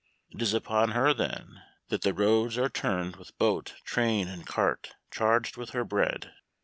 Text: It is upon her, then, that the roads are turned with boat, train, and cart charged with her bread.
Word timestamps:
It 0.31 0.41
is 0.41 0.55
upon 0.55 0.93
her, 0.93 1.13
then, 1.13 1.61
that 1.89 2.01
the 2.01 2.11
roads 2.11 2.57
are 2.57 2.69
turned 2.69 3.17
with 3.17 3.37
boat, 3.37 3.75
train, 3.85 4.27
and 4.27 4.47
cart 4.47 4.95
charged 5.11 5.57
with 5.57 5.73
her 5.73 5.83
bread. 5.83 6.33